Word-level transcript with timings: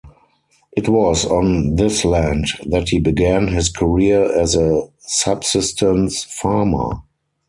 It 0.71 0.89
was 0.89 1.25
on 1.27 1.75
this 1.75 2.03
land 2.03 2.45
that 2.65 2.89
he 2.89 2.97
began 2.97 3.49
his 3.49 3.69
career 3.69 4.35
as 4.35 4.55
a 4.55 4.87
subsistence 4.97 6.23
farmer. 6.23 7.03